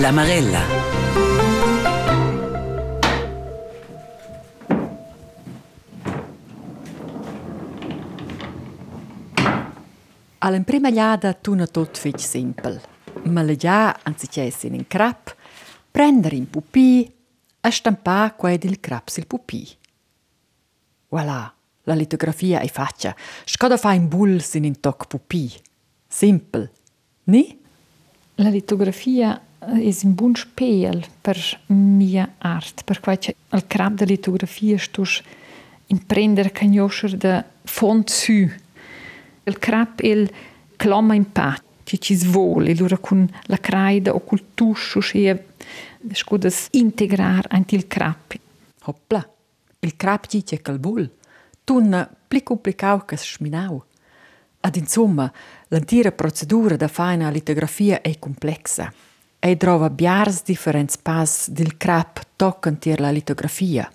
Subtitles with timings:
[0.00, 0.62] La Marella.
[10.38, 12.80] Alla prima gliada tuna tot fetg simpel.
[13.24, 15.36] Ma le gia, anziché essere in crap,
[15.90, 17.12] prendere in pupì
[17.60, 19.68] e stampare quei del crap sil pupì.
[21.08, 23.14] Voilà, la litografia è faccia.
[23.44, 25.52] Scoda fa in bull sin in toc pupì.
[26.08, 26.70] Simpel.
[27.24, 27.60] Ni?
[28.36, 34.78] La litografia è un buon spiel per mia art, perché c'è il crap della litografia
[34.78, 35.22] stus
[35.86, 38.48] in prendere cagnoscer da font su.
[39.42, 40.30] Il crap il
[40.76, 45.44] cloma in pa, ci ci svole, allora con la craida o col tuscio e
[46.12, 48.38] scudas integrar anche il crap.
[48.84, 49.28] Hoppla,
[49.80, 51.10] il crap dice che il bull.
[51.64, 53.82] Tun pli complicau che sminau.
[54.60, 55.30] Ad insomma,
[55.68, 58.90] l'intera procedura da fare una litografia è complessa.
[59.42, 63.90] E trova biars differenti pas del crap toccant la litografia.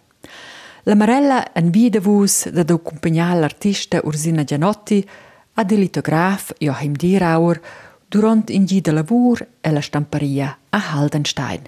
[0.84, 5.08] La Marella invita vos da accompagnare l'artista Ursina Gianotti
[5.54, 7.62] ad il litograf Joachim Dierauer
[8.08, 11.62] durant in gida lavur e la stamparia a Haldenstein.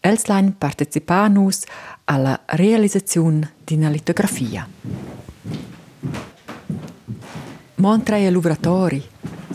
[0.00, 1.62] Elslein partecipanus
[2.04, 4.68] alla realizzazione di una litografia.
[7.76, 9.02] Montrai luvratori,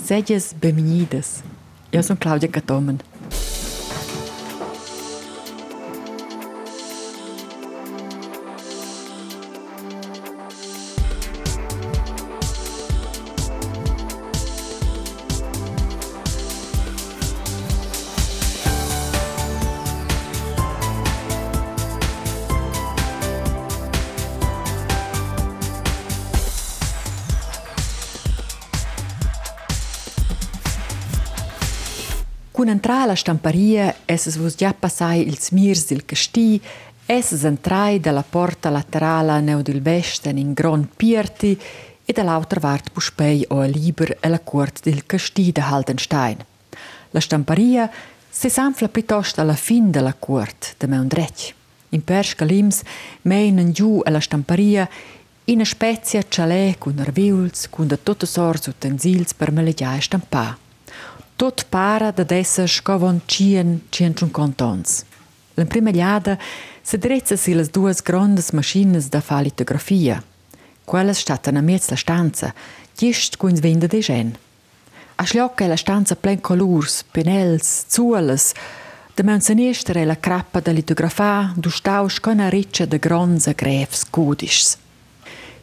[0.01, 1.41] segias beminidas.
[1.89, 3.08] Io sono Claudia Catomen.
[33.01, 36.61] Alla stamparia, esses vos già passai ils mirs del casti,
[37.05, 41.57] esses entrai dalla porta laterale neu del vesten in Grand Pierti
[42.03, 46.37] e dall'altra vart puspei o a liber e la court del casti de Haldenstein.
[47.11, 47.89] La stamparia
[48.29, 51.53] se s'anfla piuttosto alla fin della court de meun dretg.
[51.91, 52.81] In persca lims
[53.21, 54.89] meinen giù alla stamparia
[55.45, 60.57] in a spezia cialè cun arviuls, cun da tutte sorts utensils per melegiare stampar.
[61.39, 65.05] Tot para da dessa scovon cien cientun contons.
[65.53, 66.37] La prima gliada
[66.81, 70.21] se drezza si las duas grandes maschines da fa litografia.
[70.83, 72.53] Quellas statan a miez la stanza,
[72.97, 74.35] gist cuins venda de gen.
[75.15, 78.53] A schliocca la stanza plen colurs, penels, zuolas,
[79.15, 84.77] da menzonestere la crappa da litografà, du staus con a riccia de gronza grefs cudischs.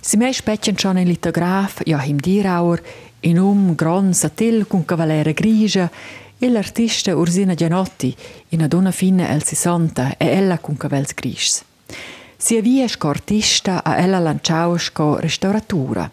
[0.00, 2.80] Si mei specien schon ein litograf, Joachim Dierauer,
[3.26, 5.90] in um gran satil con cavallera grigia
[6.38, 8.14] e l'artista Ursina Gianotti
[8.50, 11.64] in a donna fine el 60 e ella con cavels grigs.
[12.36, 16.08] Si avvia sco artista a ella lanciau sco restauratura.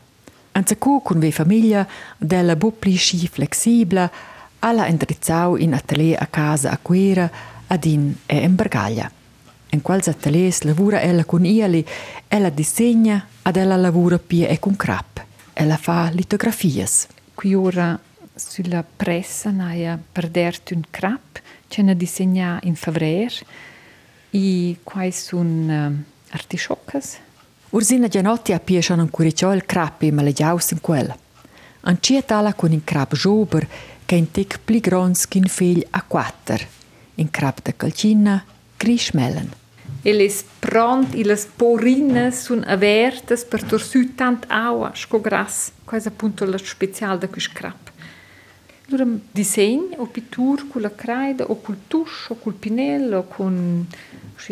[0.53, 1.88] Anza cu con ve famiglia
[2.18, 4.09] della bupli sci flexibla
[4.59, 7.30] alla endrizzau in atelier a casa a Quera
[7.68, 9.12] ad in e in Bergaglia.
[9.69, 11.85] In quals ateliers lavora ella con iali,
[12.28, 15.12] ella disegna ad ella lavora pie e con crap.
[15.53, 17.08] Ella fa litografias.
[17.34, 18.00] Qui ora
[18.36, 23.31] sulla pressa naia perdert un crap, c'è una disegna in favrer
[24.31, 27.18] e quai sun uh, artisciocas.
[27.69, 31.18] Ursina Gianotti ha pie schon un curiciò il crap e malegiaus in quella.
[31.81, 33.68] Ancia tala con in crap jober
[34.06, 36.68] che in tic pli grons kin figl a quatter.
[37.16, 38.44] In crap de calcina,
[38.78, 39.50] grischmellen.
[39.50, 39.62] E
[40.12, 45.72] les pront e les porinas sun avertas per torsù tant aua sco gras.
[45.86, 47.91] Quais appunto la special da quis crap.
[48.90, 53.88] Allora disegn o pittur con la craida o col tusch o col pinello o con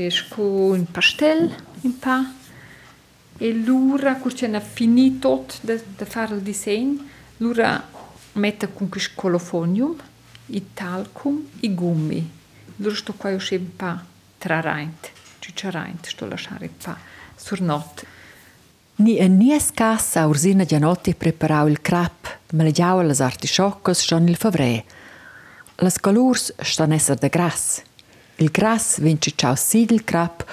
[0.10, 0.42] sco
[0.72, 2.34] un pastel in pa.
[3.38, 4.20] E l'ura
[4.60, 6.96] finì tot da, da fare il disegn,
[7.38, 7.84] l'ura
[8.34, 9.96] mette con quis colofonium,
[10.48, 12.32] i talcum, i gummi.
[12.78, 14.04] L'ura sto qua usce un pa
[14.38, 15.12] traraint,
[15.52, 16.98] cicciaraint, sto lasciare pa
[17.36, 18.06] sur not.
[18.96, 24.84] Ni en nies cassa Ursina Gianotti preparau il crap, malegiau las artisciocas schon il favre.
[25.78, 27.82] Las calurs stan esser de gras.
[28.38, 30.46] Il gras vince ciao sid il crap,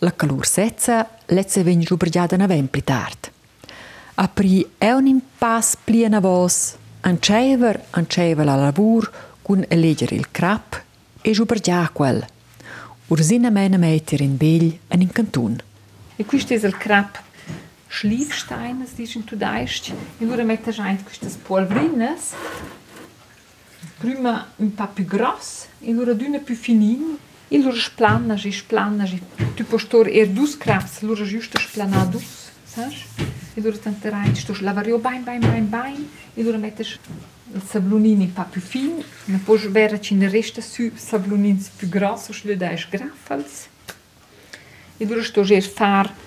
[0.00, 3.30] la calur setza, letze vin rubergiada na ven pli tard.
[4.16, 9.10] Apri è un impas plien a vos, anceiver, anceiver la lavur,
[9.42, 10.82] cun eleger il crap
[11.22, 12.24] e rubergia quel.
[13.08, 15.60] Ursina mena meter in Begl en in Cantun.
[16.16, 17.22] E questo è il crap
[17.88, 19.88] Schliefstein, das ist in Tudaist.
[19.88, 22.34] E allora mette già queste polverinas.
[24.04, 27.16] prima un po' più grosso e allora d'una più finina
[27.50, 29.20] allora splana e splana e
[29.54, 32.94] tu puoi stare er dus crafts allora giusto splana dus sai
[33.54, 36.98] e allora tante rai sto lavario bain bain bain bain e allora metti il
[37.64, 42.30] sablonino un po' più fino e poi vera ci ne resta su sablonini più grossi
[42.30, 43.66] o le dai sgraffals
[44.96, 46.22] e allora sto a fare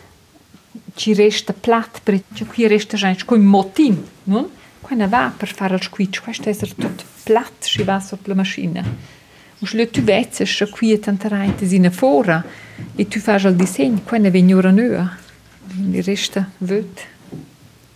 [0.96, 4.50] ci resta plat perché qui resta già con motin non?
[4.88, 8.81] Quando va per fare il squitch, questo è tutto plat, si va sotto la macchina.
[9.60, 12.42] Und le tu vezes, che qui è tanta rete in fora,
[12.96, 15.18] e tu fai il disegno, quando viene ora nua.
[15.92, 17.06] Il resta vöt.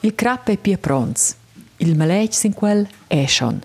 [0.02, 1.40] Il crap è più pronto.
[1.82, 3.60] Il malegge sin quel è schon.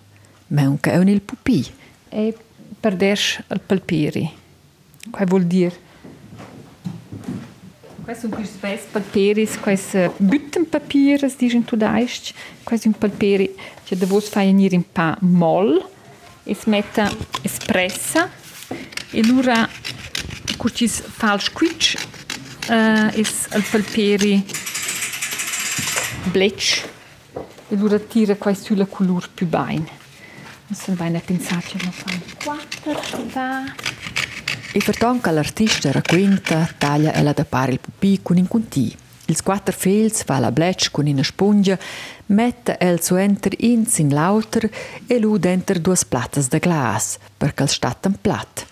[0.49, 1.65] Ma anche è un il pupi.
[2.09, 2.35] E
[2.81, 4.31] perdersi il palpiri.
[5.11, 5.85] Che vuol dire?
[8.07, 12.33] Quais sunt quis ves palperis, quais uh, büttenpapiers, digen tu daist,
[12.63, 13.51] quais un palperi,
[13.85, 15.83] che de vos fai venir in pa moll,
[16.45, 17.11] es metta
[17.43, 18.31] espressa,
[19.11, 19.69] e lura
[20.57, 21.99] curcis fals quitsch,
[22.71, 24.45] uh, es al palperi
[26.31, 26.87] bletsch,
[27.69, 29.87] e lura tira quais sulla color più bain.
[30.69, 32.11] Non se vai a pensare che non fa
[32.43, 33.65] quattro, va...
[34.73, 38.95] E pertanto l'artista racconta, taglia ella da pare il pupì con un conti.
[39.29, 41.79] Ils quattro fils fa la bletch con una spongia,
[42.27, 44.71] mette el su enter in lauter
[45.07, 48.67] e lu denter duas plattas de glas, perché il statten plat.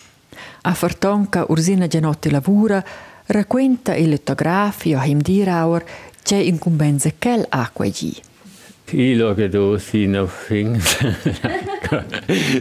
[0.63, 2.85] A fartonca Ursina Gianotti lavora,
[3.27, 5.85] racconta il litografio a him dirauer,
[6.23, 8.33] c'è incumbenza quel acqua gi.
[8.87, 10.75] Ich schaue da Sina Fing.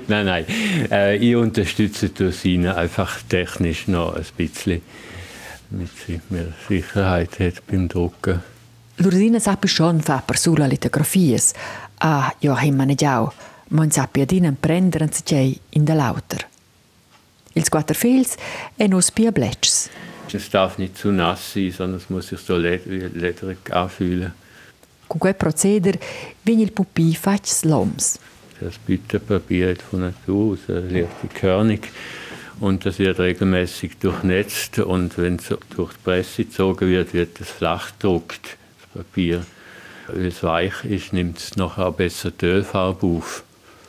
[0.07, 0.45] nein, nein.
[0.89, 4.81] Äh, ich unterstütze da Sina einfach technisch noch ein bisschen,
[5.69, 8.41] damit sie mehr Sicherheit hat beim Drucken.
[8.97, 11.53] L'Ursina sappi schon fa per sulla litografies.
[11.99, 13.31] Ah, jo hem maneggiau,
[13.69, 16.45] ma sappi adinen prenderen se in der lauter.
[17.55, 18.37] Ils quattro fils
[18.77, 19.89] e nos pia bletschs.
[20.31, 24.33] Es darf nicht zu nass sein, sondern es muss sich so lederig anfühlen.
[25.07, 25.97] Con quel proceder
[26.41, 28.19] vegn il pupi fatgs loms.
[28.59, 31.79] Das Büttenpapier hat von Natur aus eine leichte Körnung
[32.59, 37.49] und das wird regelmäßig durchnetzt und wenn es durch die Presse gezogen wird, wird es
[37.49, 39.45] flach gedruckt, das Papier.
[40.07, 43.43] Weil es weich ist, nimmt es nachher besser die Ölfarbe auf.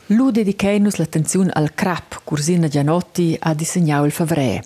[0.07, 4.61] Lu dedicainus l'attenzione al crap Cursina Gianotti ha disegnato il favrè.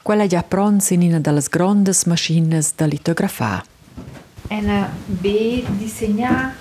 [0.00, 3.75] Quella già pronta in una delle grandi macchine da litografare.
[4.48, 6.54] Una B disegnata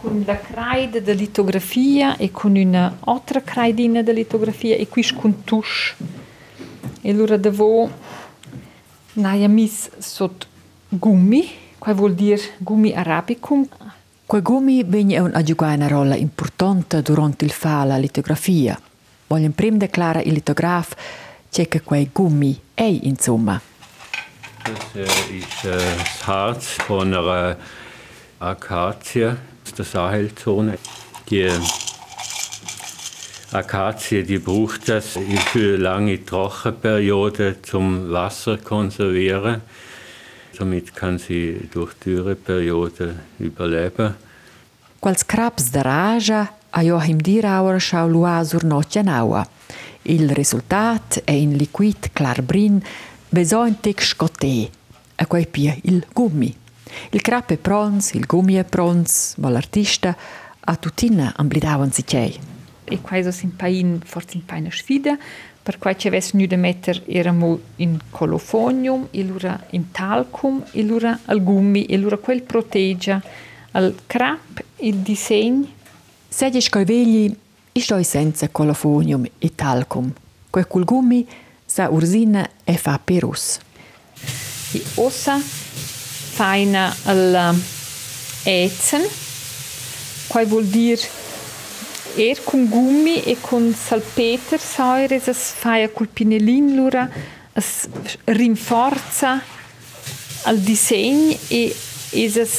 [0.00, 5.44] con la creide da litografia e con una altra creidina da litografia e qui con
[5.44, 5.96] tusch.
[7.02, 7.90] E allora devo
[9.14, 10.46] naia mis sot
[10.88, 11.48] gummi,
[11.78, 13.66] che vuol dire gummi arabicum.
[14.24, 18.78] Quei gummi vegna a giocare una rolla importante durante il fa la litografia.
[19.26, 20.94] Voglio prima declara il litograf
[21.50, 23.60] c'è che quei gummi è insomma.
[24.64, 27.56] Das äh, ist äh, das Harz von einer
[28.40, 30.78] Akazie aus der Sahelzone.
[31.30, 31.50] Die
[33.52, 35.18] Akazie die braucht das
[35.52, 39.62] für lange Trockenperioden zum Wasser konservieren.
[40.58, 44.14] Damit kann sie durch Dürreperioden überleben.
[45.00, 49.46] Quals craps de raja a Joachim Dirauer schau lua sur notja naua.
[50.02, 52.42] Il resultat è in liquid clar
[53.28, 54.70] brin, besoin tic scoté,
[55.16, 56.54] a quei pia il gummi.
[57.10, 60.16] Il crap è prons, il gummi è prons, ma l'artista
[60.60, 62.38] a tutina amblidavan si cei.
[62.84, 65.16] E questo si pain forse in paina sfida,
[65.62, 70.82] per cui ci avesse nu da metter eramo in colofonium, e lura in talcum, e
[70.82, 73.22] lura al gummi, e lura quel proteggia
[73.72, 75.76] al crap, il disegno.
[76.26, 77.34] Sedi scoivegli,
[77.72, 80.10] istoi senza colofonium e talcum.
[80.48, 81.26] Quel cul gummi
[81.78, 83.60] sa ursina e fa perus.
[84.74, 87.54] E ossa faina al
[88.44, 89.06] ezen,
[90.26, 90.98] quai vuol dir
[92.16, 97.04] er con gummi e con salpeter saures es faia col pinelin lura
[97.54, 97.86] es
[98.24, 99.38] rinforza
[100.50, 101.62] al disegno e
[102.10, 102.56] es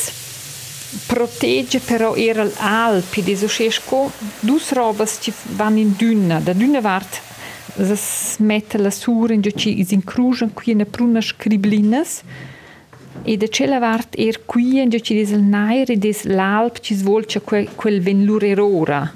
[1.05, 7.28] protegge però era l'Alpi, di so dus robas ci van in dünna, da dünna vart
[7.77, 12.23] es mette la sura in ci is incrujan qui na pruna scriblinas
[13.23, 16.95] e da cella vart er qui in ci des il nair e des l'Alp ci
[16.95, 19.11] svolcia quel, quel venlur erora.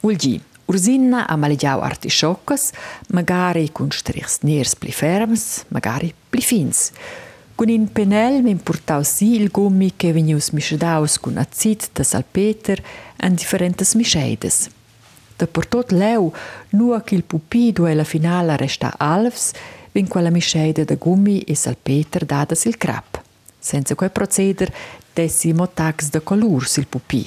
[0.00, 2.72] Ulgi, Ursina ha malegiau artisciocas,
[3.08, 6.90] magari con strichs ners pli ferms, magari pli fins.
[7.54, 12.82] Con in penel mi importau si il gummi che venius miscedaus con azit da salpeter
[13.16, 14.68] en differentes mischeides.
[15.36, 16.32] Da per tot leu,
[16.70, 19.52] nua che il pupì due la finale resta alfs,
[19.92, 23.22] vin quella misceida de gummi e salpeter dadas il crap.
[23.58, 24.72] Senza quel proceder,
[25.12, 27.26] dessimo tax de colur sil pupì.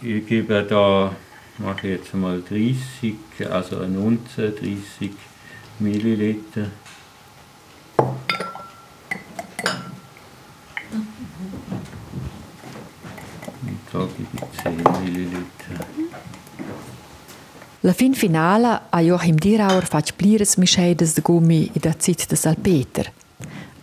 [0.00, 1.14] Ich gebe da,
[1.56, 3.16] mache jetzt mal 30,
[3.50, 5.14] also eine Unze, 30
[5.78, 6.70] Milliliter.
[13.62, 16.09] Und da gebe ich 10 Milliliter.
[17.82, 22.36] La fin finala a Joachim Dirauer fac plires mischeides de gummi id a zit de
[22.36, 23.06] salpeter.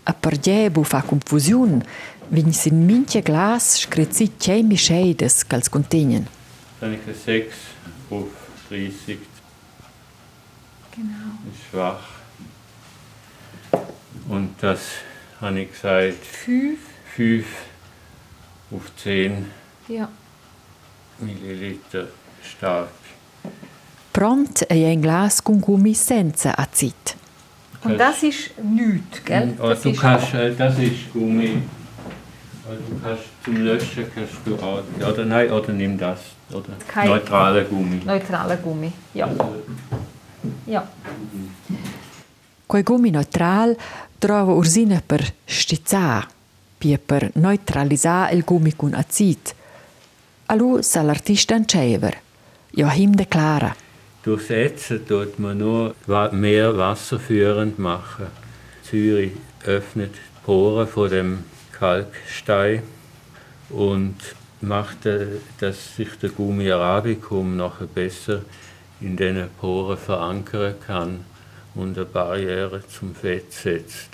[0.06, 0.38] A per
[0.70, 1.82] bu fa confusiun,
[2.30, 6.28] vegn sin minche glas screzi tgei mischeides cals contegnen.
[6.80, 7.56] Dann ich 6
[8.12, 8.28] auf
[8.70, 9.18] 30,
[10.96, 11.34] Genau.
[11.52, 12.06] ist schwach.
[14.30, 14.80] Und das
[15.42, 16.80] habe ich gesagt, Fünf.
[17.16, 17.46] 5
[18.72, 19.46] auf 10
[19.88, 20.08] Ja.
[21.18, 22.10] Milliliter
[22.44, 22.90] stark.
[24.18, 27.16] Pront e ein glas con gummi senza azit.
[27.84, 29.54] Und das ist nichts, gell?
[29.60, 31.62] Aber Das du ist kannst, äh, das ist Gummi.
[32.68, 36.20] Also du kannst zum Löschen kannst du auch, oder nein, oder nimm das,
[36.52, 38.02] oder Kein- neutrale Gummi.
[38.04, 38.92] neutraler Gummi.
[39.14, 39.28] Ja.
[39.28, 39.56] Also,
[40.66, 40.88] ja.
[42.68, 43.78] Quei gummi neutral
[44.18, 46.28] trova ursina per stizzar,
[46.80, 49.54] pia per neutralisar il gummi con azit.
[50.48, 52.18] Allu sa l'artista ancever.
[52.72, 53.68] Joachim declara.
[53.68, 53.87] Durchs
[54.36, 55.96] Ätzen tut man nur
[56.32, 58.28] mehr wasserführend machen.
[58.84, 59.32] Zürich
[59.66, 62.84] öffnet die Poren von dem Kalkstein
[63.70, 64.16] und
[64.62, 65.28] macht, äh,
[65.60, 68.42] dass sich der Gummi Arabicum nachher besser
[69.00, 71.26] in diesen Poren verankern kann
[71.76, 74.10] und eine Barriere zum Fett setzt.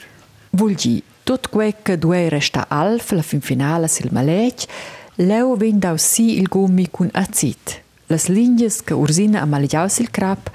[0.52, 4.68] Vulgi, tot quei che due resta alf la fin finale sil malec,
[5.16, 7.83] leu vind aussi il gummi con azit.
[8.14, 10.52] Las linjes che ursina a maligiau sil crap,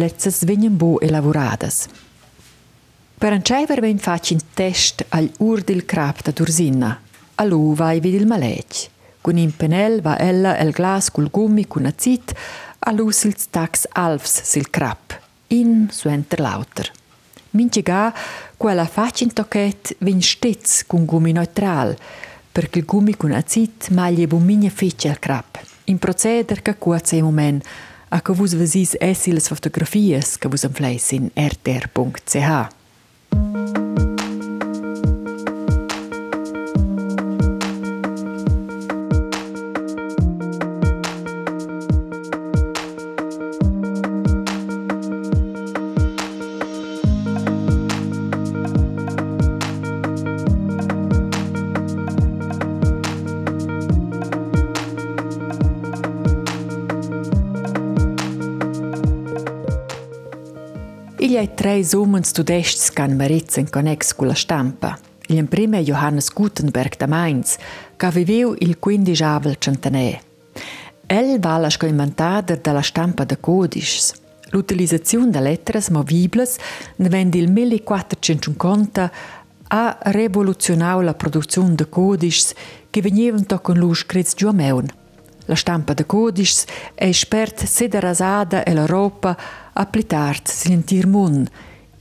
[0.00, 1.84] letzes vegnan bo elaboradas.
[3.20, 6.98] Per anceiver ven fac in test al ur del crap da ursina.
[7.34, 8.88] Allu vai vid il malec.
[9.20, 12.32] Con in penel va ella el glas col gummi con azit,
[12.78, 15.20] allu sil tax alfs sil crap.
[15.48, 16.90] In suenter lauter.
[17.50, 18.14] Minche ga,
[18.56, 21.94] quella faccia in tocchet vin stets con gummi neutral,
[22.50, 25.71] perché il gummi con azit maglie bummigne fece al crap.
[25.84, 27.64] In proceder che cuoza in moment,
[28.08, 32.81] a che vus vesis essi le fotografie vus amfleis in rtr.ch.
[61.82, 64.96] Il hai tre umens studests can maritz in connex con la stampa.
[65.26, 67.56] Il primo è Johannes Gutenberg da Mainz,
[67.96, 70.20] che viveu il 15 avel centenè.
[71.06, 74.12] El va la scoimentader dalla stampa de codis.
[74.50, 76.56] L'utilizzazione de letteras movibles
[76.96, 79.12] ne vende il 1450
[79.66, 82.54] ha rivoluzionau la produzione de codis
[82.90, 84.86] che venivano con lu scritts giù a meun.
[85.46, 89.36] La stampa de codis è spert sede rasada e l'Europa
[89.72, 91.48] a plitart s'intir mun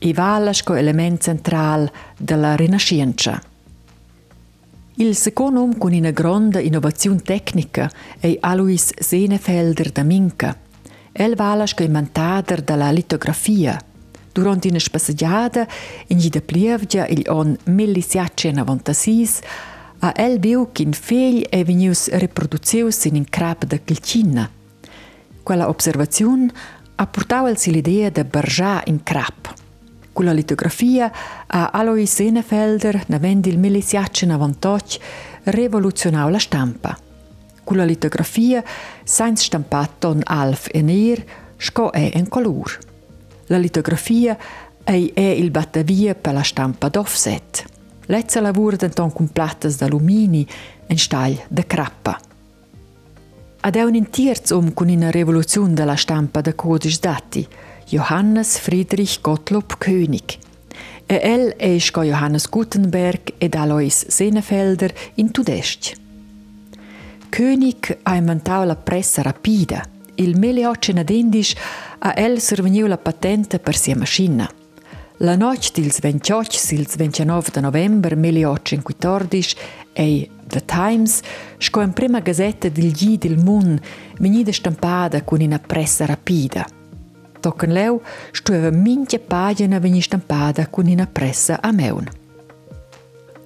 [0.04, 3.40] e valas co element central della Rinascienza.
[4.96, 7.90] Il secondo um con una grande innovazione tecnica
[8.20, 10.58] è Alois Senefelder da Minca.
[11.12, 13.80] El valas co inventader della litografia.
[14.32, 15.68] Durante una spasseggiata
[16.08, 19.40] in gida plievgia il on 1796
[20.00, 24.50] a el viu kin fegl è venius reproduzius in un crap da Kilcina.
[25.44, 26.52] Quella osservazione
[26.96, 29.61] ha portato l'idea di bargiare in crap.
[30.14, 31.12] Con la litografia
[31.48, 35.00] a Alois Senefelder, nel il 1798,
[35.44, 36.98] rivoluzionò la stampa.
[37.64, 38.62] Con la litografia,
[39.04, 41.24] senza stampato in alf e ner,
[41.56, 42.78] sco è in color.
[43.48, 44.38] La litografia
[44.84, 47.64] è, il battavia per la stampa d'offset.
[48.08, 50.46] Lezza lavora denton con plattas d'alumini
[50.88, 52.20] in stagl de crappa.
[53.62, 57.48] Ad è un intierz con una rivoluzione della stampa de codis dati,
[57.92, 60.38] Johannes Friedrich Gottlob König.
[61.08, 66.00] El è sco Johannes Gutenberg ed Alois Senefelder in tudest.
[67.28, 69.86] König ha inventato la pressa rapida.
[70.16, 71.56] Il 1811
[72.00, 74.50] a el serviniu la patente per sia macchina.
[75.18, 79.58] La notte dils 28 sils 29 de november 1814
[79.92, 81.20] E The Times,
[81.58, 83.78] sco in prima gazzetta del Gì del Mun,
[84.20, 86.66] venida stampata con una pressa rapida.
[87.42, 92.08] Tocken leu, stueva minchia pagina veni stampata con una pressa a meun.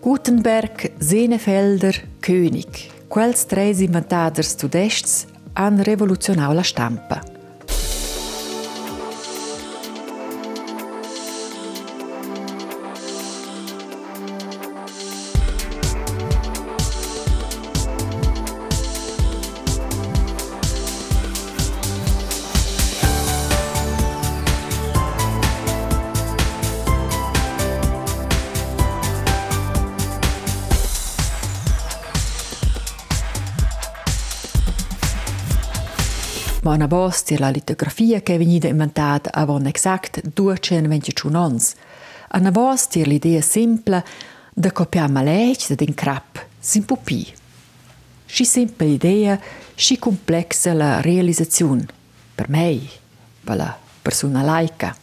[0.02, 2.92] Gutenberg, Senefelder, König.
[3.08, 7.35] Quels tres inventaders studests han revoluzionau la stampa.
[36.76, 41.74] Ma una vostra la litografia che è venuta inventata avon exact 221 ans.
[42.34, 44.04] Una vostra l'idea semple
[44.54, 47.34] de copiare malec de den crap sin pupi.
[48.26, 49.40] Sci semple idea,
[49.74, 51.86] sci complexa la realizzazione.
[52.36, 52.78] Per me,
[53.42, 54.94] per la persona laica.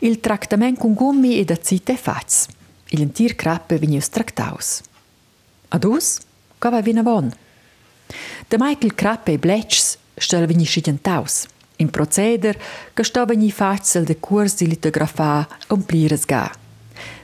[0.00, 2.48] Il trattamento con gummi e da zite è faz.
[2.88, 4.80] Il entir crap è venuto tractaus.
[5.68, 6.18] Adus,
[6.58, 7.32] che va vina von.
[8.48, 11.46] De Michael Krapp e Bletchs stel vegni scidentaus.
[11.76, 12.56] In proceder
[12.92, 16.50] che sta vegni facil de curs di litografà umplires ga.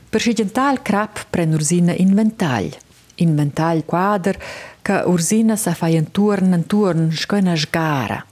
[0.09, 2.77] Per scidental crap pren ursina inventagl.
[3.17, 4.39] Inventagl quader
[4.83, 8.25] che ursina sa fai en turn en turn scoina sgara.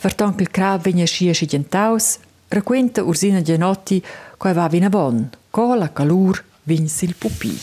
[0.00, 4.02] Verton che il crap vegna scia scidentaus, requenta ursina genotti
[4.36, 7.60] coi va vina bon, co la calur vins il pupi.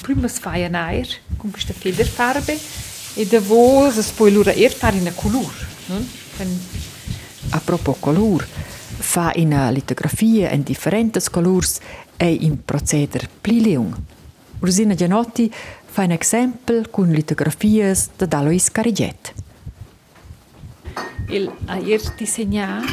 [0.00, 2.58] Prima si fa un aer con questa federfarbe
[3.18, 5.52] e dopo si poi lura er fare una color.
[5.86, 6.06] Non?
[7.50, 8.46] A propos color,
[8.98, 11.78] fa in litografia in differentes colors
[12.18, 13.94] e in proceder pli leung.
[14.58, 15.50] Rosina Gianotti
[15.86, 19.32] fa un exempel con litografias da Dalois Cariget.
[21.28, 22.84] Il aer disegnar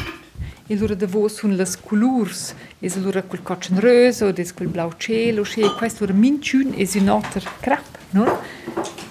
[0.66, 5.44] e lura dopo sono le colors e lura quel coccion rosa o quel blau cielo
[5.56, 8.40] e questo lura minciun e un altro crap, no?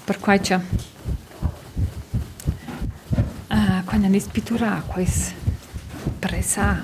[0.04, 0.60] Per cui c'è
[3.92, 5.34] ne spittura quais
[6.20, 6.84] presa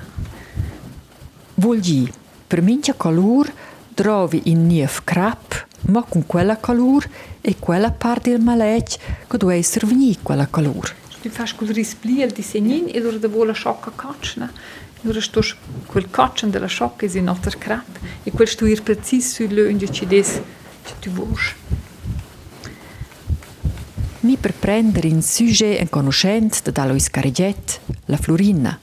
[1.54, 2.12] Vuol dire,
[2.46, 3.52] per mincha color
[3.94, 7.06] trovi in nief crap, ma con quella color
[7.40, 8.96] e quella parte del malec
[9.28, 10.94] che deve essere venire quella color.
[11.20, 14.50] tu fas quel rispli il disegnin e lura dopo la sciocca coccina
[15.02, 15.42] lura sto
[15.86, 19.90] quel coccin della sciocca è un altro crap e quel sto ir precis sul lunge
[19.90, 20.40] ci des
[20.84, 21.79] ci tu vuoi
[24.22, 28.78] Mi per prendere in sujet un conoscent de Dalois Cariget, la Florina.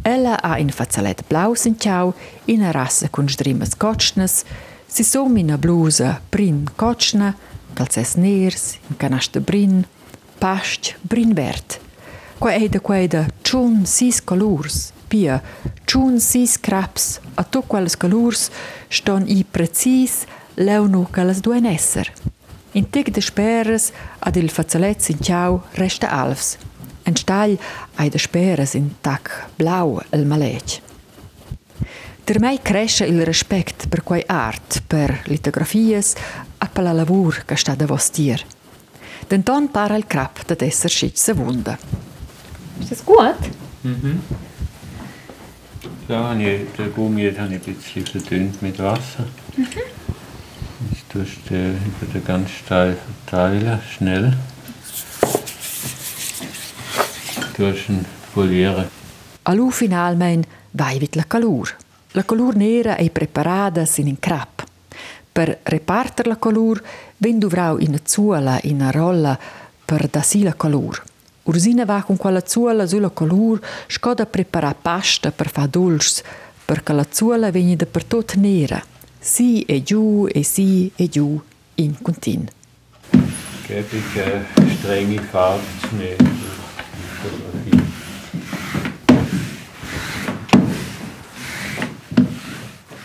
[0.00, 2.14] Ella ha in fazzalet blau in ciao,
[2.46, 4.44] in a rassa con strimas cocchnas,
[4.86, 7.36] si som in a blusa brin cocchna,
[7.74, 9.84] calzes ners, in canasta brin,
[10.38, 11.78] past brin vert.
[12.38, 15.42] Qua è da quei da chun sis colors, pia
[15.84, 18.48] chun sis craps, a to quelles colors
[18.88, 22.10] ston i precis leunu calas duen esser.
[22.72, 26.56] In tec de speras ad il fazzalets in ciao resta alfs.
[27.02, 27.58] En stagl
[27.94, 30.80] ai de speras in tac blau el malec.
[32.24, 36.14] Der mei cresce il respect per quei art, per litografias,
[36.58, 38.44] a per la lavur che sta da vostier.
[39.26, 41.78] Denton para il crap da esser schitz se wunda.
[42.80, 43.50] ist das gut?
[46.08, 49.26] Da habe ich, den Gummi ich ein bisschen verdünnt mit Wasser.
[49.56, 49.76] Jetzt
[51.08, 54.36] tust du den den ganz Teil verteilen, schnell.
[57.56, 58.88] Tust ihn polieren.
[59.42, 61.76] Alu finalmein vai vit la calur.
[62.12, 64.64] La calur nera è preparada sin in crap.
[65.32, 66.82] Per reparter la calur
[67.18, 69.38] ven duvrau in zuola in rolla
[69.84, 71.02] per da si la calur.
[71.44, 76.22] Ursina va con quella zuola sulla calur scoda prepara pasta per fa dolcs
[76.64, 78.82] perché la zuola veni da per tot nera.
[79.22, 81.38] Si e giù e si e giù
[81.74, 82.48] in contin.
[83.68, 83.84] Äh,
[84.78, 86.16] strenge Farbe Schnee.
[87.20, 87.82] Fotografie.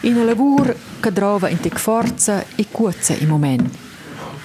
[0.02, 3.78] In a lavur che trova in tec forza e cuozza in moment.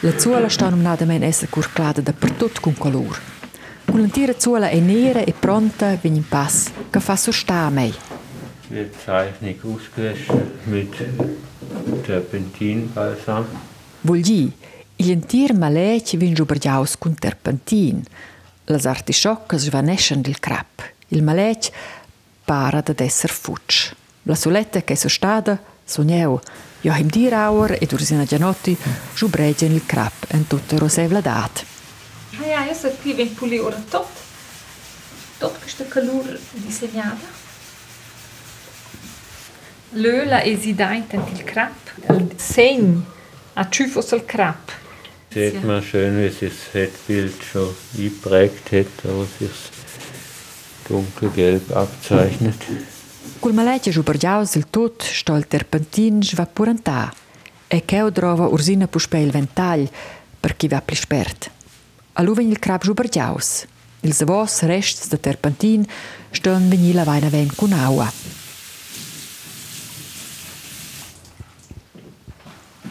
[0.01, 3.21] La zuola sta numnadamen essa curclada da per tot con color.
[3.85, 7.71] Con l'intera zuola è nera e pronta vegn in pass, che fa so sta a
[7.71, 7.95] mei.
[8.71, 10.95] Wird Zeichnung ausgewaschen mit
[12.07, 13.45] Terpentinbalsam.
[14.03, 14.53] Vuol dir,
[14.97, 18.05] il entir malec vin giubergiaus con terpentin.
[18.67, 20.85] Las artisciocas svaneschen del crap.
[21.09, 21.73] Il malec
[22.47, 23.93] para da esser futsch.
[24.23, 26.39] La soletta che so stada Sogneu,
[26.83, 28.77] Joachim Dirauer e Ursina Gianotti
[29.17, 31.65] giubregen il crap en tutta rosevladat.
[32.39, 34.09] Ah ja, io so qui ven puli ora tot.
[35.39, 37.50] Tot questa calur disegnata.
[39.93, 41.75] Löla esidait in il crap.
[42.09, 43.03] Il segn
[43.55, 44.71] a tschüfos al crap.
[45.33, 49.51] Sieht man schön, wie sich das Fettbild schon eingeprägt hat, aber sich
[50.89, 52.55] dunkelgelb abzeichnet.
[53.41, 57.13] Cul maleggia giubergiaus il tut sto il terpentin svapurantà
[57.67, 59.89] e cheu drova ursina puspe il ventagl
[60.41, 61.51] per chi va pli spert.
[62.13, 63.67] A lu vegn il crab giubergiaus.
[64.03, 65.87] Il zavos rests de terpentin
[66.31, 68.40] ston vegni la vaina ven cun aua.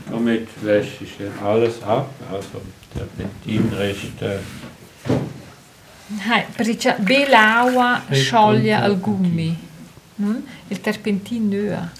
[0.09, 2.61] Damit wäsche ich alles ab, also.
[2.95, 4.39] Äh,
[6.27, 6.95] Hai, perché
[8.09, 9.55] E scioglie al gummi.
[10.15, 10.43] non?
[10.67, 11.91] Il terpentin nua.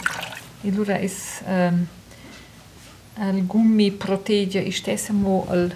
[0.61, 1.09] E allora è
[1.47, 1.87] ehm,
[3.35, 5.73] il gummi protegge il stesso mo il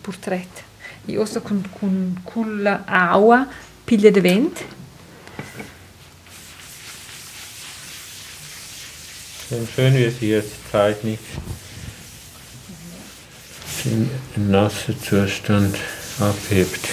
[0.00, 0.62] portrait.
[1.06, 3.46] E ossa con, con quella acqua
[3.84, 4.72] piglia di vento.
[9.46, 11.18] Schön, wie sie jetzt die Zeichnung
[13.84, 15.76] im im nassen Zustand
[16.20, 16.88] abhebt.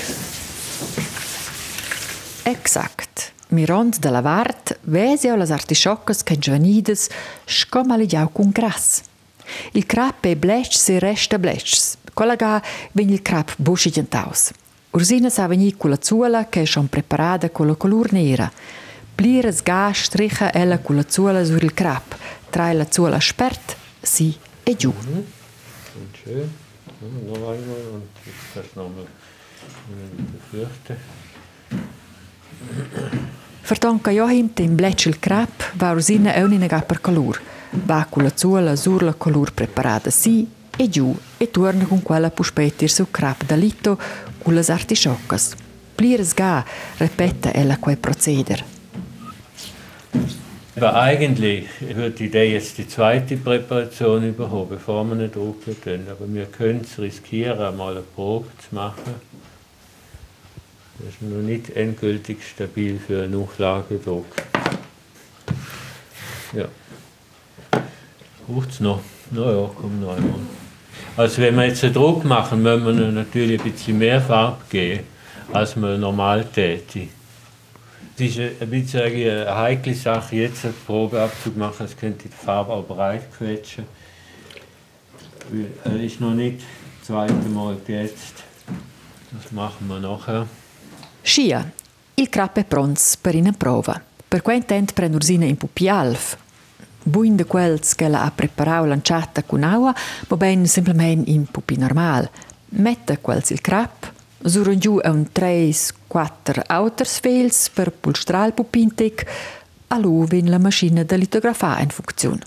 [2.44, 3.32] Exact.
[3.50, 7.10] Mirond de la vart, vesio las artisciocas che giovanides
[7.46, 9.02] scomaligiau cun gras.
[9.74, 11.98] Il crap e blech se resta blech.
[12.14, 12.62] Collaga
[12.94, 14.52] vegn il crap buscigentaus.
[14.92, 18.52] Ursina sa vegni culla zuola che schon preparada con la color nera.
[19.16, 22.16] Plires ga stricha ella culla zuola sur il crap.
[22.50, 24.94] Trai la zuola spert, si e giù.
[25.94, 26.61] Und schön.
[27.04, 27.58] Einmal
[27.94, 28.10] und
[28.54, 29.06] das nochmal
[30.34, 30.98] befürchten.
[33.64, 37.42] Vertonca Joachim tem blech il crap, va Ursina eunina ga per calur.
[37.88, 42.30] Va con la zuola sur la colur preparada si e giù e torna con quella
[42.30, 43.58] puspetir su crap da
[44.44, 45.56] con las artisciocas.
[45.96, 46.64] Plires ga,
[46.98, 48.64] repeta ella quei proceder.
[50.76, 55.34] Aber eigentlich wird die Idee jetzt die zweite Präparation überholen, bevor wir nicht
[55.84, 56.08] können.
[56.10, 59.16] Aber wir können es riskieren, mal eine Probe zu machen.
[60.98, 64.26] Das ist noch nicht endgültig stabil für einen Nachlagedruck.
[66.54, 66.66] Ja.
[68.48, 69.02] Braucht es noch?
[69.32, 70.40] Na ja, komm noch einmal.
[71.18, 75.04] Also wenn wir jetzt einen Druck machen, müssen wir natürlich ein bisschen mehr Farbe geben,
[75.52, 77.10] als wir normal täten.
[78.16, 82.74] Es ist ein bisschen eine heikle Sache, jetzt einen Probeabzug machen, es könnte die Farbe
[82.74, 83.86] auch breit quetschen.
[85.84, 88.44] Er ist noch nicht das zweite Mal geätzt.
[89.32, 90.46] Das machen wir nachher.
[91.24, 91.72] Scia,
[92.16, 94.02] il crap è prons per una prova.
[94.28, 96.38] Per quei intent pren Ursina in pupi alf.
[97.04, 99.94] Buin de quels che la ha preparau lanciata con aua,
[100.28, 102.30] ma ben semplicemente in pupi normal.
[102.70, 104.12] Metta quels il crap,
[104.44, 109.26] sur giù a un 3-4 autorsfels per pulstrar il pupintec,
[110.00, 112.46] lu vin la maschina da litografar in funzione.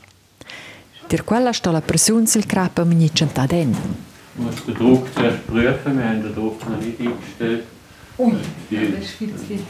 [1.06, 3.72] Dir quella sta la pressione sul crap a mini centaden.
[4.36, 7.64] Ich muss den Druck zuerst prüfen, wir haben den Druck noch nicht eingestellt.
[8.16, 8.32] Ui,
[8.70, 9.64] das ist viel zu viel.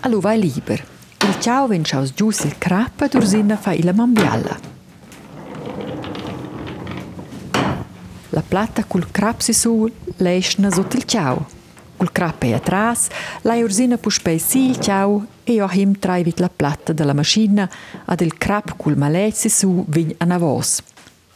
[0.00, 0.82] A lu vai liber.
[1.26, 4.58] Il ciao ven schaus giù sil crap ed Ursina fa ila mambialla.
[8.34, 11.46] La plata cul crap si su leschna sotto il ciao.
[11.96, 13.06] Cul crap è atras,
[13.42, 17.70] la Ursina puspei si il ciao e Joachim trai vit la plata della macchina
[18.06, 20.82] ad il crap cul malet si su vin a navos.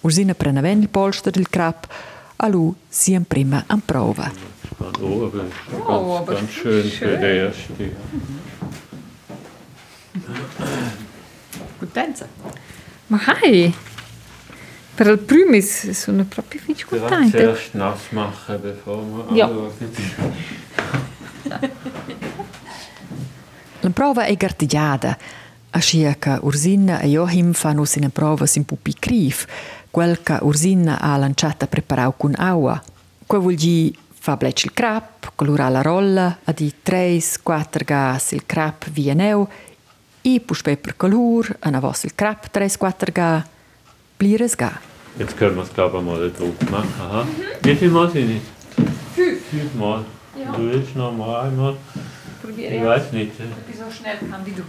[0.00, 1.87] Ursina prena ven il polster del crap,
[2.37, 4.24] a lu si in prima an prova.
[4.78, 5.30] Ganz.
[5.32, 5.52] Ganz,
[5.87, 7.20] Oh, aber ganz schön für schön.
[7.20, 7.96] die erste.
[11.78, 12.26] Potenza.
[13.06, 13.72] Ma hai!
[14.98, 17.38] Per il primo is- sono proprio contenta.
[17.38, 19.48] zuerst nass machen, bevor wir Ja.
[23.80, 25.16] La prova è gartigiada.
[25.70, 29.46] Ascia che Ursina e Joachim fanno una prova sin pupi crif,
[29.88, 32.82] quel che Ursina ha lanciata preparau con aua.
[33.24, 38.42] Quel vuol dire fa blec il crap, colora la rolla, a di 3-4 gas il
[38.46, 39.46] crap via neu,
[40.22, 43.12] i puspe per color, a na vos il crap 3-4
[44.18, 44.72] ga, blires ga.
[45.18, 46.92] Jetzt können wir es, glaube ich, mal Druck machen.
[47.00, 47.26] Aha.
[47.62, 48.85] Wie viel Mal sind es?
[49.14, 49.44] Fünf.
[49.50, 50.04] Fünfmal.
[50.37, 50.52] Ja.
[50.52, 51.76] Du willst noch mal einmal?
[52.42, 53.33] Probiere Ich weiß nicht.
[53.66, 54.62] Wieso schnell kann die du?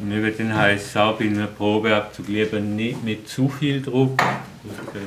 [0.00, 4.20] Und über den heißt auch bei einer Probeabzug lieber nicht mit zu viel Druck.
[4.88, 4.98] Okay.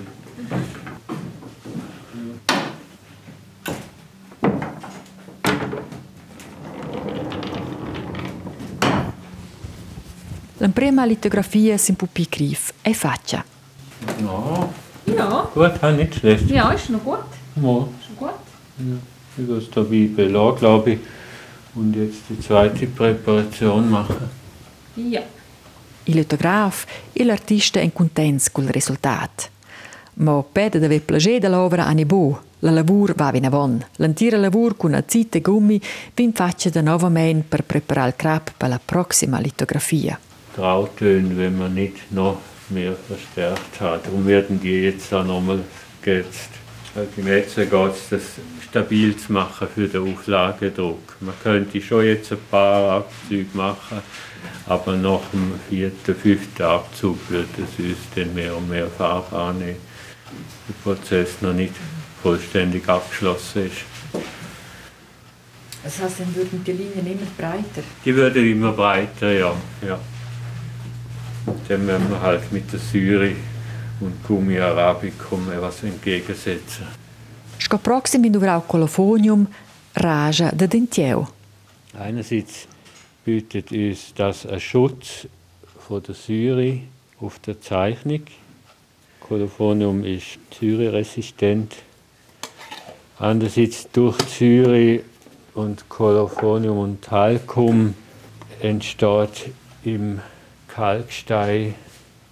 [10.64, 13.44] La prima litografia sind più grif e faccia.
[14.18, 14.70] Ja,
[15.06, 16.50] Ja, gut, ja, nicht schlecht.
[16.50, 17.20] ja, ist noch gut.
[17.56, 18.40] Ja, Ist noch gut.
[19.38, 21.00] ich will es dabei belassen, glaube ich.
[21.76, 24.30] Und jetzt die zweite Präparation machen.
[24.96, 25.22] Ja.
[26.06, 29.50] Il litograf e l'artista en contents col risultat.
[30.14, 32.40] Ma pede d'ave plager de l'ovra a nebo.
[32.60, 33.84] La lavur va vina von.
[33.98, 35.82] L'antira lavur con azite gummi
[36.16, 40.18] vin faccia da novament per preparar il crap per la prossima litografia.
[40.56, 42.40] Grautöne, wenn man nicht noch
[42.70, 44.06] mehr verstärkt hat.
[44.06, 45.60] Darum werden die jetzt auch nochmal
[46.02, 46.50] geätzt.
[46.96, 48.22] Also Im Ätzen geht es, das
[48.70, 51.16] stabil zu machen für den Auflagedruck.
[51.22, 54.00] Man könnte schon jetzt ein paar Abzüge machen,
[54.68, 59.78] aber nach dem vierten, fünften Abzug wird es uns dann mehr und mehr Farbe annehmen.
[60.68, 61.74] Der Prozess noch nicht
[62.22, 64.22] vollständig abgeschlossen ist.
[65.84, 67.84] Das heißt, dann würden die Linien immer breiter.
[68.06, 69.54] Die werden immer breiter, ja.
[69.86, 70.00] ja.
[71.68, 73.36] Dann müssen wir halt mit der Syri
[74.00, 76.86] und Gummi Arabicum etwas entgegensetzen.
[77.60, 79.48] Sco proxim in dovrà colofonium
[79.96, 81.26] raja de dentieu.
[81.94, 82.68] Einerseits
[83.24, 85.28] bietet uns das einen Schutz
[85.88, 86.80] von der Syre
[87.20, 88.22] auf der Zeichnung.
[89.20, 91.76] Colophonium ist syreresistent.
[93.20, 95.02] Andererseits durch Syre
[95.54, 97.94] und Colophonium und Talcum
[98.62, 99.52] entsteht
[99.86, 100.20] im
[100.74, 101.76] Kalkstein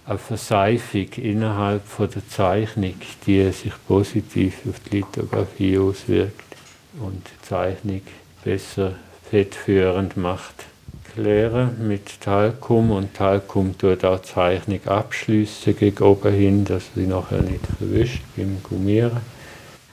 [0.04, 2.94] eine Verseifung innerhalb von der Zeichnung,
[3.26, 6.56] die sich positiv auf die Lithografie auswirkt
[7.00, 8.02] und die Zeichnung
[8.44, 8.94] besser
[9.30, 10.66] fettführend macht.
[11.14, 17.06] Klären mit Talcum und Talcum tut auch die Zeichnung abschliessen gegen oben hin, dass sie
[17.06, 19.20] nachher nicht verwischt beim Gummieren.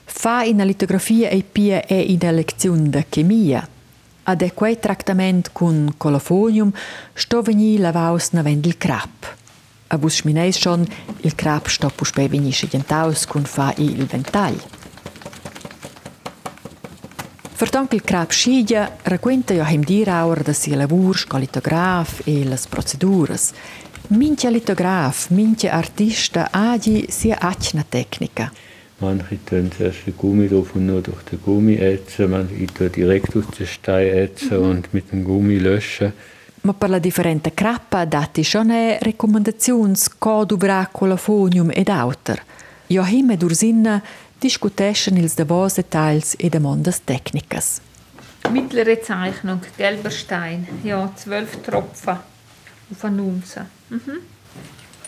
[0.06, 3.66] Fa in litografia e pia e in lezione de chemia.
[4.30, 6.70] Ad quei tractament con colofonium
[7.14, 9.26] sto veni lavaus na vend il crap.
[9.88, 10.86] A vus schmineis schon,
[11.26, 14.62] il crap sto puspe veni schigentaus con fa il ventagl.
[17.56, 22.68] Vertonk il crap schigia, racquenta jo hem diraur da si lavur sco litograf e las
[22.68, 23.50] proceduras.
[24.14, 28.52] Mincha litograf, mincha artista agi sia acna tecnica.
[29.00, 32.30] Manche tun zuerst den Gummi drauf und nur durch den Gummi ätzen.
[32.30, 36.12] Manche tun direkt aus dem Stein ätzen und mit dem Gummi löschen.
[36.62, 42.38] Ma per la differente crappa dati schon e recommendazions co dovrà colofonium ed auter.
[42.86, 44.02] Joachim ed Ursinna
[44.38, 47.80] discuteschen ils davos details e demandas tecnicas.
[48.50, 50.66] Mittlere Zeichnung, gelber Stein.
[50.84, 52.18] Ja, zwölf Tropfen
[52.90, 53.66] auf eine Unze.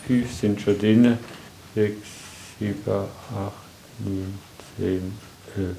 [0.07, 1.17] Fünf sind schon drin.
[1.75, 2.07] Sechs,
[2.57, 3.62] sieben, acht,
[4.05, 4.33] neun,
[4.77, 5.13] zehn,
[5.57, 5.77] elf,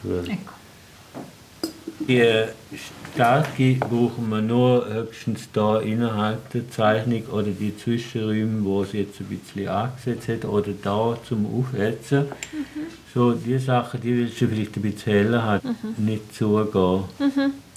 [0.00, 0.28] zwölf.
[0.28, 0.52] Ecco.
[2.08, 2.22] Die
[3.14, 9.18] starke brauchen wir nur höchstens da innerhalb der Zeichnung oder die Zwischenräume, wo es jetzt
[9.20, 12.26] ein bisschen angesetzt hat, oder da zum Aufätzen.
[13.12, 15.62] So, die Sachen, die willst du vielleicht ein bisschen heller hat,
[15.98, 17.04] nicht zugehen.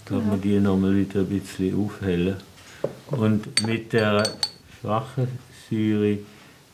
[0.05, 2.35] Da hat man die nochmal wieder ein bisschen aufhellen.
[3.07, 4.23] Und mit der
[4.79, 5.27] schwachen
[5.69, 6.19] Säure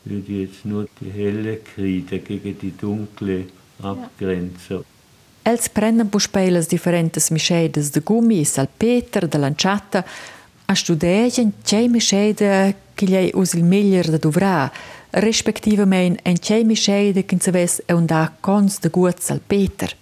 [0.06, 3.44] würde jetzt nur die helle Kreide gegen die dunkle
[3.82, 4.84] abgrenzen.
[5.42, 10.04] Els prennan puspei las differentes mischedes de gummi salpeter, de lanciata,
[10.66, 14.72] a studegen c'è mischede che gli us il meglier da dovrà,
[15.10, 19.94] respektivemen en c'è mischede che se ves e un da cons de gut salpeter.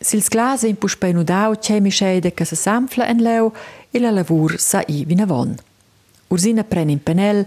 [0.00, 3.52] Sils glase in puspei nudau c'è mischede che se samfla en leu
[3.90, 5.56] e la lavur sa i vina von.
[6.28, 7.44] Ursina pren in penel,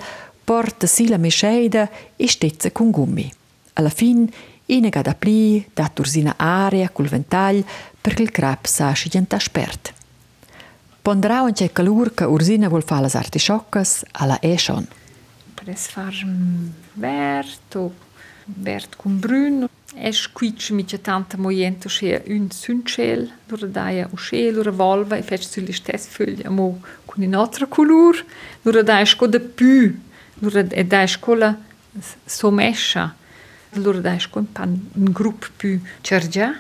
[0.48, 3.30] porta si la mischede e stezza con gummi.
[3.74, 4.26] Alla fin,
[4.68, 7.66] ina gada pli, dat ursina aria cul ventagl,
[8.00, 9.94] perché il crap sa scigenta spert.
[11.02, 14.88] Ponderau in c'è calur che ursina vuol fa las artisciocas alla e schon.
[15.54, 17.92] Pres far mm, vert o
[18.46, 19.68] vert con brun.
[19.96, 25.18] Es quitsch mit c'è tanta moiento che un suncel, lura daia o che, lura volva
[25.18, 28.24] e fec sulle stesse foglie mo con un'altra color.
[28.62, 30.06] Lura daia sco de pu,
[30.40, 31.56] lura e daia sco la
[32.26, 33.16] somescia.
[33.72, 36.60] Lura daia sco un pan un gruppo più cergia.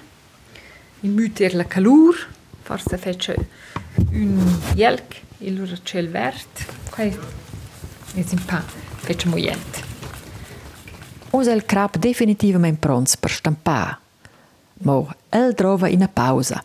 [1.02, 2.16] In müter la calur,
[2.64, 3.36] forse fece
[4.12, 6.66] un jelk e lura c'è il vert.
[6.90, 7.18] Quai
[8.14, 9.86] è un pa fece moiente.
[11.30, 13.98] Usa il crap definitivamente pronto per stampare.
[14.80, 16.64] Ma el trova in una pausa.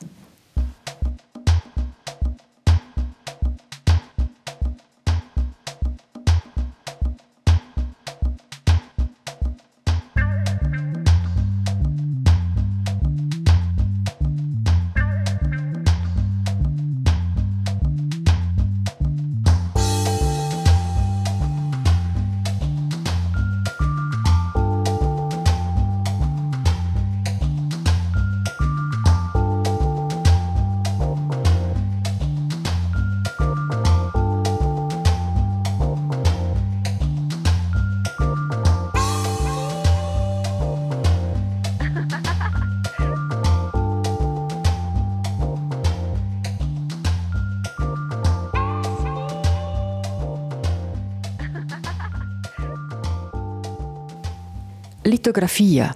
[55.22, 55.94] Litografia.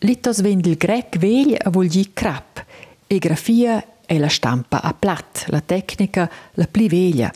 [0.00, 2.62] Litos vend il grec vegl a vuol dir crap.
[3.06, 7.32] E grafia è la stampa a plat, la tecnica la pli veglia.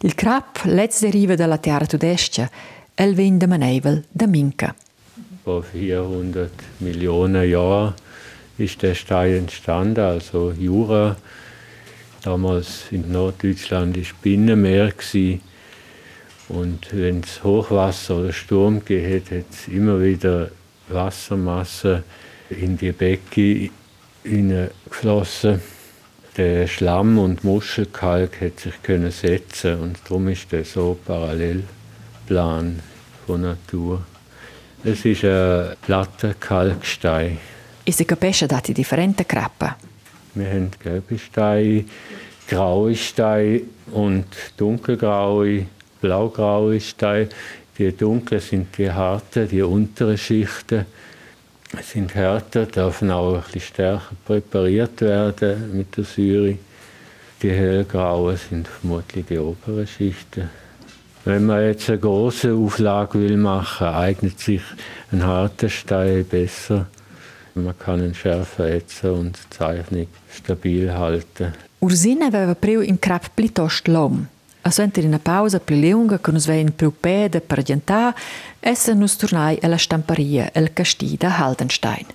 [0.00, 2.48] Il crap letz deriva dalla terra tudestia,
[2.94, 4.74] el vend da manevel da minca.
[5.42, 7.92] Vor 400 Millionen Jahren
[8.56, 11.18] ist der Stein entstanden, also Jura.
[12.22, 14.94] Damals in Norddeutschland war Binnenmeer.
[16.48, 20.50] Und wenn es Hochwasser oder Sturm geht, hat es immer wieder
[20.92, 22.04] Wassermasse
[22.50, 23.70] in die Becken
[24.24, 25.60] hineingeflossen.
[26.36, 32.80] Der Schlamm und Muschelkalk hat sich können setzen und darum ist der so Parallelplan
[33.26, 34.02] von Natur.
[34.82, 37.38] Es ist ein platter Kalkstein.
[37.84, 39.74] E si capisce dati differenti Krappen.
[40.34, 41.84] Wir haben gelbe Steine,
[42.48, 44.26] graue Steine und
[44.56, 45.66] dunkelgraue,
[46.00, 47.28] blaugraue Steine.
[47.78, 50.84] Die dunklen sind die harten, die unteren Schichten
[51.80, 56.58] sind härter, dürfen auch bisschen stärker präpariert werden mit der Säure.
[57.42, 60.50] Die hellgrauen sind vermutlich die oberen Schichten.
[61.24, 64.62] Wenn man jetzt eine große Auflage will machen, eignet sich
[65.10, 66.86] ein harter Stein besser.
[67.54, 71.52] Man kann ihn schärfer ätzen und die Zeichnung stabil halten.
[71.80, 74.28] Ursina aveva priu in crap plitost lom.
[74.64, 78.14] A suenter in pausa più lunga che nus vein più pede per adiantar,
[78.60, 82.06] essa nus tornai alla stamparia el castì da Haldenstein.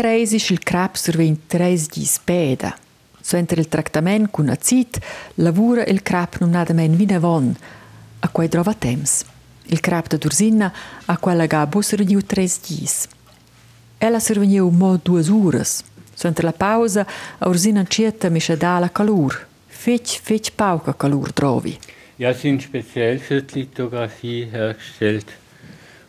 [0.00, 2.72] Ist il crap survint tres di speda.
[3.20, 4.96] So entre il trattamento con acid,
[5.34, 7.52] lavora il crap non nada men vina von,
[8.20, 9.24] a quai trova temps.
[9.64, 10.72] Il crap da Dursina
[11.04, 13.08] a quella ga busserdiu tres dis.
[13.98, 15.82] Ella surveniu mo duas uras.
[16.14, 17.04] So entre la pausa,
[17.38, 19.46] a Ursina cieta mi da la calur.
[19.66, 21.76] Fetch, fetch pauca calur trovi.
[22.18, 25.26] Ja, sind speziell für die Lithografie hergestellt,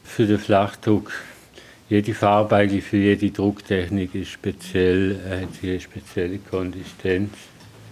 [0.03, 1.11] für den Flachdruck.
[1.89, 7.31] Jede Farbe eigentlich für jede Drucktechnik ist speziell, hat eine spezielle Konsistenz.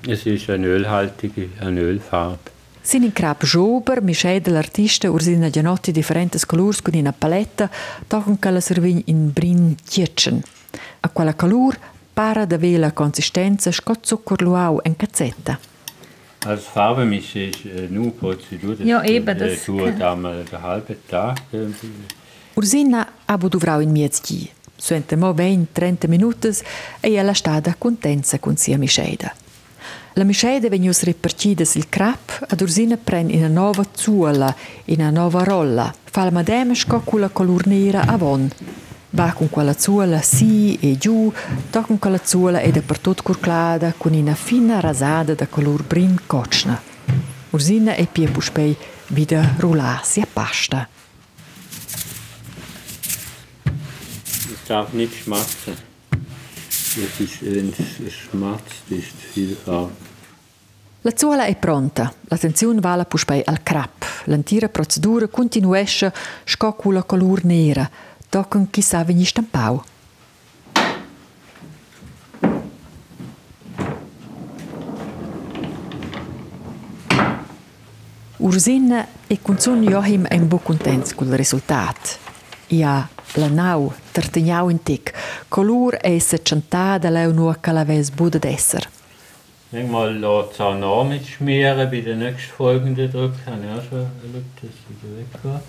[0.07, 2.37] Es ist eine ölhaltige, eine Ölfarbe.
[2.83, 7.69] Sin in crap jober, mi schede l'artista Ursina Gianotti differentes colors con una paletta,
[8.07, 10.41] tochen che la servign in brin tietschen.
[11.01, 11.75] A quella calur
[12.13, 15.59] para da vela consistenza scot zuccher luau en cazzetta.
[16.45, 18.75] Als Farbemische ist äh, nur Prozedur.
[18.85, 21.39] Ja, eben, äh, das- dauert einmal einen halben Tag.
[21.51, 21.65] Äh,
[22.57, 24.49] Ursina abu duvrau in miez di.
[24.75, 26.63] Suente mo 20-30 minutos
[26.99, 29.31] e ella stada contenza con sia mischeda.
[30.13, 35.11] La mischeda venius repartidas il crap ad Ursina pren in una nova zuola, in una
[35.11, 35.93] nova rolla.
[36.03, 38.49] Fa la madema sco con la color nera avon.
[39.11, 41.31] Va con quella zuola si e giù,
[41.69, 46.81] to con quella zuola e dappertut curclada con una fina rasada da color brin cocna.
[47.51, 48.75] Ursina e pia puspei
[49.09, 50.89] wieder rullasi a pasta.
[54.67, 55.73] Darf nicht schmatzen.
[56.71, 59.91] Es ist, wenn es schmatzt, ist viel Farbe.
[61.01, 62.13] La zuola è pronta.
[62.23, 64.05] L'attenzione va alla puspei al crap.
[64.25, 66.11] L'antira procedura continuesce
[66.43, 67.89] sco con la color nera.
[68.27, 69.81] Tocken chi sa vegni stampau.
[78.37, 82.19] Ursina e con son Joachim ein bo contents col risultat.
[82.67, 85.13] Ja, la nau, tartagnau in tic,
[85.49, 88.87] color e se chantada leu nua calaves bude d'esser.
[89.71, 93.33] Lässt es auch noch mit schmieren bei den nächstfolgenden Druck.
[93.45, 95.61] Habe ich auch schon geschaut, dass es wieder weggeht.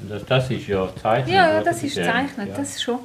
[0.00, 1.34] Und Das, das ist ja Zeichnung.
[1.34, 2.54] Ja, ja, das ist gezeichnet, ja.
[2.56, 3.00] das schon.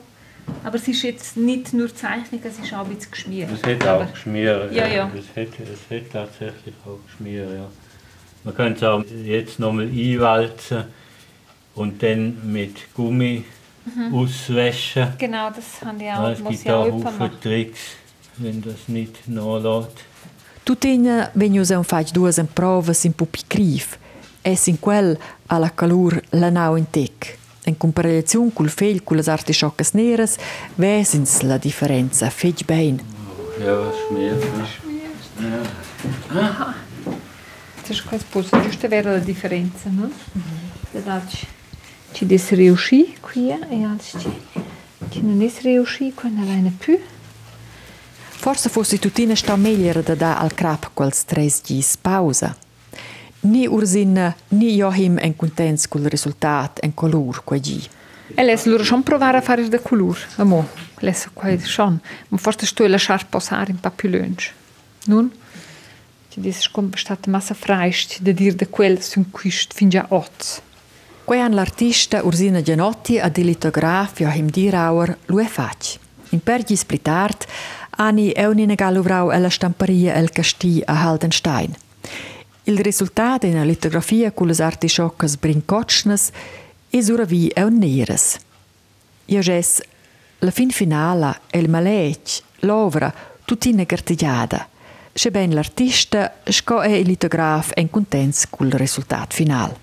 [0.64, 3.50] Aber es ist jetzt nicht nur Zeichnung, es ist auch ein bisschen geschmiert.
[3.52, 4.72] Das hat auch geschmiert.
[4.74, 5.12] Ja, ja.
[5.14, 7.68] Das hat, das hat tatsächlich auch geschmiert, ja.
[8.46, 10.86] Man könnte es auch jetzt nochmal einwalzen
[11.76, 13.44] und dann mit Gummi
[14.14, 15.14] auswaschen.
[15.18, 17.32] Genau, das haben die Ja, auch, es muss gibt ich auch Haufen.
[17.42, 17.80] Tricks,
[18.38, 19.98] wenn das nicht nachlässt.
[20.66, 23.98] Tutina vegnius un faig duas provas in pupi criv.
[24.42, 25.18] Es in quel
[25.48, 27.38] alla calur la nau in tec.
[27.66, 30.38] En comparazione col fegl con las artisciocas neras,
[30.78, 33.02] vesins la differenza feg bein.
[33.60, 34.44] Ja, was schmiert.
[35.40, 35.64] ne?
[37.82, 40.10] Das ist quasi posto, giusto avere la differenza, no?
[41.06, 41.46] Da ci,
[42.14, 44.32] ci des riuscì qui e ci
[45.10, 46.98] Che non riuscito con la reina più.
[48.44, 52.56] Forse fosse tutina sta meglio da da al crap quals tres gis pausa.
[53.42, 57.90] Ni Ursin ni Joachim en contents col risultat en color quei gi.
[58.36, 60.68] E les loro schon provare a fare da color, amo.
[61.00, 62.00] Les quei schon.
[62.30, 64.52] Ma forse sto lasciar passare più lunge.
[65.06, 65.32] Nun,
[66.30, 70.06] ti dici come è stata massa freist da dir da quel sun quist fin già
[71.24, 71.26] oz.
[71.26, 75.98] Quei an l'artista Ursina Gianotti a di litograf Joachim Dirauer lo è fac.
[76.32, 77.48] In pergi splitart
[77.98, 81.74] ani eunine galuvrau alla stamparia El Casti a Haldenstein.
[82.66, 86.32] Il risultato in una litografia con le artisciocas brincocnas
[86.90, 88.38] es ora vi eun neres.
[89.26, 89.82] Io ges
[90.40, 93.14] la fin finala el malec, l'ovra,
[93.46, 94.68] tutina gartigliada.
[95.14, 99.76] Se ben l'artista sco è il litograf en contents col risultat final.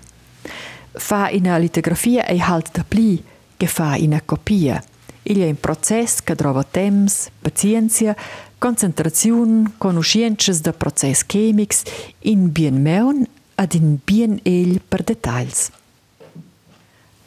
[0.93, 3.23] Fa in una litografia e halt da pli
[3.57, 4.83] che in una copia.
[5.23, 8.15] Il è un process che trova temps, pazienza,
[8.57, 11.83] concentrazione, conoscences da process chemics
[12.19, 15.69] in bien meun ad in bien el per detalls.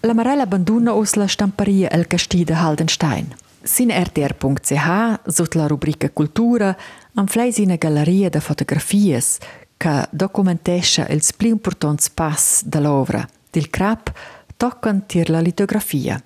[0.00, 3.34] La Marella abbandona us la stamparia El Casti de Haldenstein.
[3.62, 6.76] Sin rtr.ch, sotto la rubrica Cultura,
[7.14, 9.38] am fleis in galleria de fotografies
[9.76, 13.26] che documentescha ils pli importants pass l'ovra.
[13.54, 14.10] Dil crap
[14.56, 16.20] toccant tir la litografia.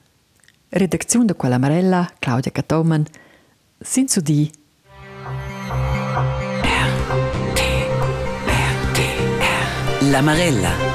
[0.71, 3.05] Redazione de quella Marella, Claudia Catomen,
[3.79, 4.51] sin su di
[10.11, 10.88] La Marella.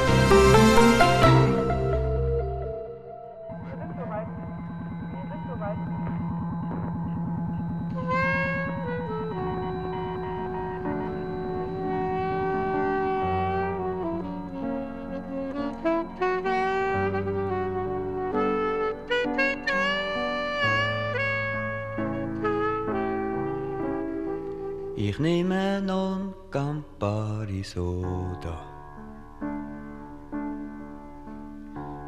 [25.23, 28.57] Nehme non Campari Soda.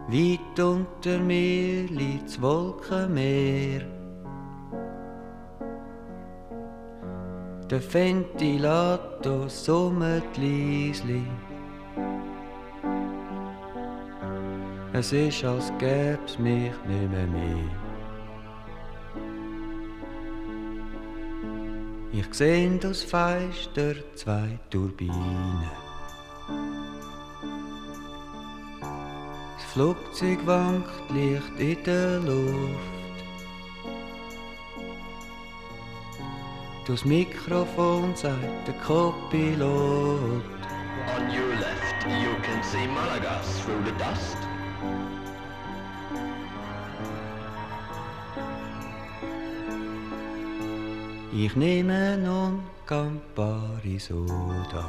[0.10, 3.84] Weit unter mir liegt's Wolkenmeer.
[7.70, 11.24] Der Ventilator summt leisli.
[14.92, 17.28] Es ist, als gäb's mich nicht mehr
[22.18, 25.70] Ich seh das Fenster zwei Turbinen.
[29.58, 33.16] Das Flugzeug wankt leicht in der Luft.
[36.88, 40.42] Das Mikrofon sagt der Co-Pilot.
[41.18, 44.45] On your left, you can see Malaga through the dust.
[51.38, 54.86] Ich nehme non Campari Soda.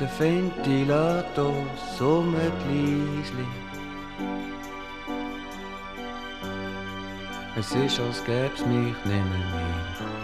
[0.00, 1.66] Der Ventilator
[1.98, 3.46] summt leisli.
[7.58, 10.15] Es ist, als gäb's mich nimmer mehr.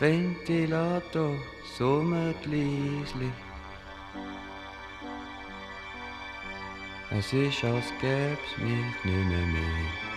[0.00, 1.34] Ventilator
[1.76, 3.32] summt leisli.
[7.10, 10.07] Es ist, als gäb's mich nicht mehr mehr.